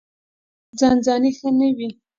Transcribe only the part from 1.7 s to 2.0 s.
وي.